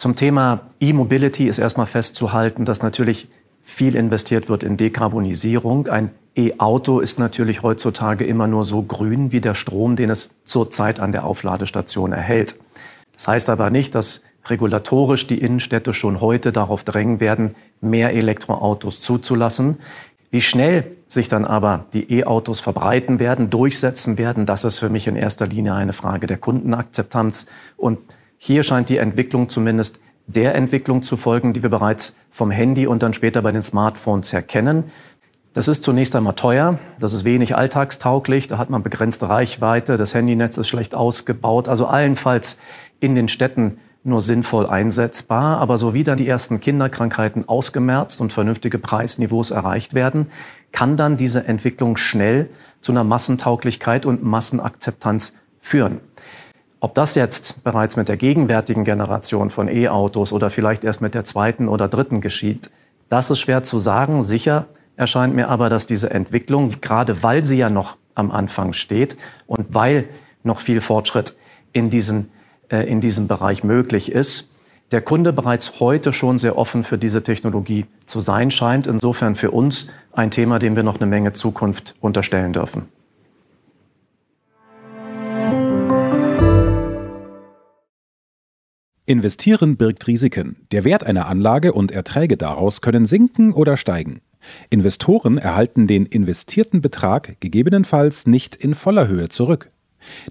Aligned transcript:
Zum 0.00 0.16
Thema 0.16 0.62
E-Mobility 0.80 1.46
ist 1.46 1.58
erstmal 1.58 1.84
festzuhalten, 1.84 2.64
dass 2.64 2.82
natürlich 2.82 3.28
viel 3.60 3.94
investiert 3.94 4.48
wird 4.48 4.62
in 4.62 4.78
Dekarbonisierung. 4.78 5.88
Ein 5.88 6.10
E-Auto 6.34 7.00
ist 7.00 7.18
natürlich 7.18 7.62
heutzutage 7.62 8.24
immer 8.24 8.46
nur 8.46 8.64
so 8.64 8.80
grün 8.80 9.30
wie 9.30 9.42
der 9.42 9.52
Strom, 9.52 9.96
den 9.96 10.08
es 10.08 10.30
zurzeit 10.44 11.00
an 11.00 11.12
der 11.12 11.24
Aufladestation 11.24 12.12
erhält. 12.12 12.56
Das 13.12 13.28
heißt 13.28 13.50
aber 13.50 13.68
nicht, 13.68 13.94
dass 13.94 14.22
regulatorisch 14.46 15.26
die 15.26 15.36
Innenstädte 15.36 15.92
schon 15.92 16.22
heute 16.22 16.50
darauf 16.50 16.82
drängen 16.82 17.20
werden, 17.20 17.54
mehr 17.82 18.14
Elektroautos 18.14 19.02
zuzulassen. 19.02 19.80
Wie 20.30 20.40
schnell 20.40 20.96
sich 21.08 21.28
dann 21.28 21.44
aber 21.44 21.84
die 21.92 22.10
E-Autos 22.10 22.60
verbreiten 22.60 23.18
werden, 23.18 23.50
durchsetzen 23.50 24.16
werden, 24.16 24.46
das 24.46 24.64
ist 24.64 24.78
für 24.78 24.88
mich 24.88 25.06
in 25.06 25.16
erster 25.16 25.46
Linie 25.46 25.74
eine 25.74 25.92
Frage 25.92 26.26
der 26.26 26.38
Kundenakzeptanz. 26.38 27.44
Und 27.76 27.98
hier 28.42 28.62
scheint 28.62 28.88
die 28.88 28.96
Entwicklung 28.96 29.50
zumindest 29.50 30.00
der 30.26 30.54
Entwicklung 30.54 31.02
zu 31.02 31.18
folgen, 31.18 31.52
die 31.52 31.62
wir 31.62 31.68
bereits 31.68 32.16
vom 32.30 32.50
Handy 32.50 32.86
und 32.86 33.02
dann 33.02 33.12
später 33.12 33.42
bei 33.42 33.52
den 33.52 33.60
Smartphones 33.60 34.32
erkennen. 34.32 34.84
Das 35.52 35.68
ist 35.68 35.84
zunächst 35.84 36.16
einmal 36.16 36.32
teuer, 36.36 36.78
das 36.98 37.12
ist 37.12 37.26
wenig 37.26 37.54
alltagstauglich, 37.54 38.48
da 38.48 38.56
hat 38.56 38.70
man 38.70 38.82
begrenzte 38.82 39.28
Reichweite, 39.28 39.98
das 39.98 40.14
Handynetz 40.14 40.56
ist 40.56 40.68
schlecht 40.68 40.94
ausgebaut, 40.94 41.68
also 41.68 41.84
allenfalls 41.84 42.56
in 42.98 43.14
den 43.14 43.28
Städten 43.28 43.76
nur 44.04 44.22
sinnvoll 44.22 44.66
einsetzbar. 44.66 45.58
Aber 45.58 45.76
so 45.76 45.92
wie 45.92 46.02
dann 46.02 46.16
die 46.16 46.26
ersten 46.26 46.60
Kinderkrankheiten 46.60 47.46
ausgemerzt 47.46 48.22
und 48.22 48.32
vernünftige 48.32 48.78
Preisniveaus 48.78 49.50
erreicht 49.50 49.92
werden, 49.92 50.28
kann 50.72 50.96
dann 50.96 51.18
diese 51.18 51.46
Entwicklung 51.46 51.98
schnell 51.98 52.48
zu 52.80 52.92
einer 52.92 53.04
Massentauglichkeit 53.04 54.06
und 54.06 54.22
Massenakzeptanz 54.22 55.34
führen. 55.60 56.00
Ob 56.80 56.94
das 56.94 57.14
jetzt 57.14 57.62
bereits 57.62 57.96
mit 57.96 58.08
der 58.08 58.16
gegenwärtigen 58.16 58.84
Generation 58.84 59.50
von 59.50 59.68
E-Autos 59.68 60.32
oder 60.32 60.50
vielleicht 60.50 60.82
erst 60.82 61.02
mit 61.02 61.14
der 61.14 61.24
zweiten 61.24 61.68
oder 61.68 61.88
dritten 61.88 62.20
geschieht, 62.20 62.70
das 63.08 63.30
ist 63.30 63.40
schwer 63.40 63.62
zu 63.62 63.78
sagen. 63.78 64.22
Sicher 64.22 64.66
erscheint 64.96 65.34
mir 65.34 65.48
aber, 65.48 65.68
dass 65.68 65.86
diese 65.86 66.10
Entwicklung, 66.10 66.80
gerade 66.80 67.22
weil 67.22 67.44
sie 67.44 67.58
ja 67.58 67.68
noch 67.68 67.96
am 68.14 68.30
Anfang 68.30 68.72
steht 68.72 69.16
und 69.46 69.74
weil 69.74 70.08
noch 70.42 70.58
viel 70.58 70.80
Fortschritt 70.80 71.34
in 71.72 71.90
diesen 71.90 72.30
äh, 72.70 72.88
in 72.88 73.00
diesem 73.00 73.28
Bereich 73.28 73.64
möglich 73.64 74.12
ist. 74.12 74.48
Der 74.92 75.02
Kunde 75.02 75.32
bereits 75.32 75.80
heute 75.80 76.12
schon 76.12 76.38
sehr 76.38 76.56
offen 76.56 76.82
für 76.82 76.98
diese 76.98 77.22
Technologie 77.22 77.86
zu 78.06 78.20
sein 78.20 78.50
scheint. 78.50 78.86
Insofern 78.86 79.34
für 79.34 79.50
uns 79.50 79.88
ein 80.12 80.30
Thema, 80.30 80.58
dem 80.58 80.74
wir 80.74 80.82
noch 80.82 80.96
eine 80.96 81.06
Menge 81.06 81.32
Zukunft 81.32 81.94
unterstellen 82.00 82.52
dürfen. 82.52 82.88
Investieren 89.06 89.76
birgt 89.76 90.06
Risiken. 90.06 90.56
Der 90.72 90.84
Wert 90.84 91.04
einer 91.04 91.26
Anlage 91.26 91.72
und 91.72 91.90
Erträge 91.90 92.36
daraus 92.36 92.80
können 92.80 93.06
sinken 93.06 93.52
oder 93.52 93.76
steigen. 93.76 94.20
Investoren 94.70 95.38
erhalten 95.38 95.86
den 95.86 96.06
investierten 96.06 96.80
Betrag 96.80 97.40
gegebenenfalls 97.40 98.26
nicht 98.26 98.56
in 98.56 98.74
voller 98.74 99.08
Höhe 99.08 99.28
zurück. 99.28 99.70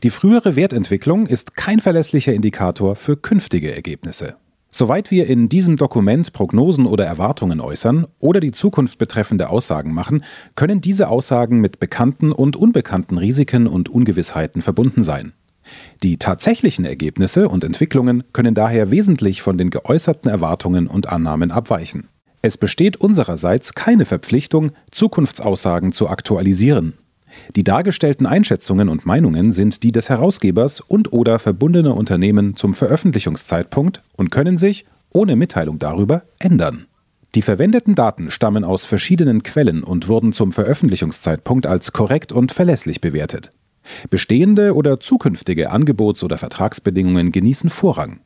Die 0.02 0.10
frühere 0.10 0.56
Wertentwicklung 0.56 1.28
ist 1.28 1.56
kein 1.56 1.80
verlässlicher 1.80 2.34
Indikator 2.34 2.96
für 2.96 3.18
künftige 3.18 3.74
Ergebnisse. 3.74 4.36
Soweit 4.72 5.10
wir 5.10 5.28
in 5.28 5.50
diesem 5.50 5.78
Dokument 5.78 6.32
Prognosen 6.32 6.86
oder 6.86 7.04
Erwartungen 7.06 7.60
äußern 7.60 8.06
oder 8.20 8.40
die 8.40 8.52
Zukunft 8.52 9.00
betreffende 9.00 9.50
Aussagen 9.50 9.94
machen, 9.94 10.24
können 10.56 10.80
diese 10.80 11.08
Aussagen 11.08 11.60
mit 11.60 11.80
bekannten 11.80 12.32
und 12.32 12.56
unbekannten 12.56 13.18
Risiken 13.18 13.66
und 13.66 13.90
Ungewissheiten 13.90 14.62
verbunden 14.62 15.02
sein. 15.02 15.34
Die 16.04 16.18
tatsächlichen 16.18 16.86
Ergebnisse 16.86 17.50
und 17.50 17.64
Entwicklungen 17.64 18.24
können 18.34 18.54
daher 18.54 18.92
wesentlich 18.92 19.42
von 19.42 19.58
den 19.58 19.70
geäußerten 19.70 20.30
Erwartungen 20.30 20.88
und 20.88 21.10
Annahmen 21.10 21.52
abweichen. 21.52 22.08
Es 22.42 22.58
besteht 22.58 22.98
unsererseits 22.98 23.76
keine 23.76 24.06
Verpflichtung, 24.06 24.72
Zukunftsaussagen 24.92 25.92
zu 25.92 26.08
aktualisieren. 26.08 26.94
Die 27.56 27.64
dargestellten 27.64 28.26
Einschätzungen 28.26 28.90
und 28.90 29.06
Meinungen 29.06 29.52
sind 29.52 29.84
die 29.84 29.92
des 29.92 30.10
Herausgebers 30.10 30.80
und/oder 30.80 31.40
verbundener 31.40 31.96
Unternehmen 31.96 32.56
zum 32.56 32.74
Veröffentlichungszeitpunkt 32.74 34.02
und 34.18 34.32
können 34.32 34.58
sich, 34.58 34.86
ohne 35.14 35.36
Mitteilung 35.36 35.80
darüber, 35.80 36.24
ändern. 36.40 36.86
Die 37.36 37.42
verwendeten 37.42 37.94
Daten 37.94 38.32
stammen 38.32 38.64
aus 38.64 38.86
verschiedenen 38.86 39.44
Quellen 39.44 39.84
und 39.84 40.08
wurden 40.08 40.34
zum 40.34 40.52
Veröffentlichungszeitpunkt 40.52 41.68
als 41.68 41.94
korrekt 41.94 42.32
und 42.32 42.52
verlässlich 42.52 43.02
bewertet. 43.02 43.52
Bestehende 44.10 44.76
oder 44.76 45.00
zukünftige 45.00 45.72
Angebots- 45.72 46.24
oder 46.24 46.38
Vertragsbedingungen 46.38 47.32
genießen 47.32 47.70
Vorrang. 47.70 48.20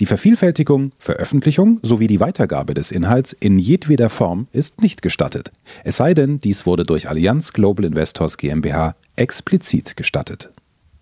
Die 0.00 0.06
Vervielfältigung, 0.06 0.92
Veröffentlichung 0.98 1.80
sowie 1.82 2.06
die 2.06 2.20
Weitergabe 2.20 2.74
des 2.74 2.90
Inhalts 2.90 3.32
in 3.32 3.58
jedweder 3.58 4.10
Form 4.10 4.48
ist 4.52 4.80
nicht 4.80 5.02
gestattet, 5.02 5.50
es 5.84 5.96
sei 5.96 6.14
denn, 6.14 6.40
dies 6.40 6.66
wurde 6.66 6.84
durch 6.84 7.08
Allianz 7.08 7.52
Global 7.52 7.84
Investors 7.84 8.38
GmbH 8.38 8.94
explizit 9.16 9.96
gestattet. 9.96 10.50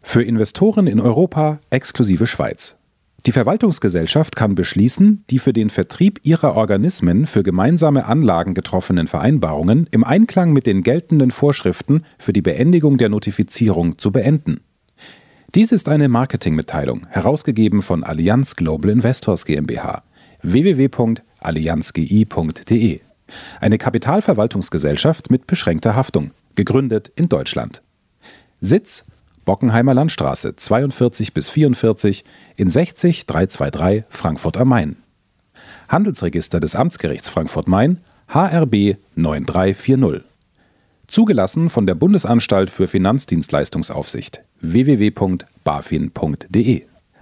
Für 0.02 0.22
Investoren 0.22 0.86
in 0.86 1.00
Europa 1.00 1.60
exklusive 1.70 2.26
Schweiz. 2.26 2.76
Die 3.26 3.32
Verwaltungsgesellschaft 3.32 4.36
kann 4.36 4.54
beschließen, 4.54 5.24
die 5.30 5.38
für 5.38 5.54
den 5.54 5.70
Vertrieb 5.70 6.20
ihrer 6.24 6.56
Organismen 6.56 7.26
für 7.26 7.42
gemeinsame 7.42 8.04
Anlagen 8.04 8.52
getroffenen 8.52 9.06
Vereinbarungen 9.06 9.88
im 9.92 10.04
Einklang 10.04 10.52
mit 10.52 10.66
den 10.66 10.82
geltenden 10.82 11.30
Vorschriften 11.30 12.04
für 12.18 12.34
die 12.34 12.42
Beendigung 12.42 12.98
der 12.98 13.08
Notifizierung 13.08 13.98
zu 13.98 14.12
beenden. 14.12 14.60
Dies 15.54 15.72
ist 15.72 15.88
eine 15.88 16.10
Marketingmitteilung, 16.10 17.06
herausgegeben 17.08 17.80
von 17.80 18.04
Allianz 18.04 18.56
Global 18.56 18.90
Investors 18.90 19.46
GmbH. 19.46 20.02
www.allianzgi.de. 20.42 23.00
Eine 23.58 23.78
Kapitalverwaltungsgesellschaft 23.78 25.30
mit 25.30 25.46
beschränkter 25.46 25.96
Haftung, 25.96 26.32
gegründet 26.56 27.10
in 27.16 27.30
Deutschland. 27.30 27.80
Sitz 28.60 29.06
Bockenheimer 29.44 29.94
Landstraße 29.94 30.56
42 30.56 31.34
bis 31.34 31.48
44 31.48 32.24
in 32.56 32.70
60 32.70 33.26
323 33.26 34.04
Frankfurt 34.08 34.56
am 34.56 34.68
Main. 34.68 34.96
Handelsregister 35.88 36.60
des 36.60 36.76
Amtsgerichts 36.76 37.28
Frankfurt-Main 37.28 37.98
HRB 38.28 38.96
9340. 39.16 40.22
Zugelassen 41.06 41.68
von 41.70 41.86
der 41.86 41.94
Bundesanstalt 41.94 42.70
für 42.70 42.88
Finanzdienstleistungsaufsicht 42.88 44.40
www.bafin.de. 44.60 45.46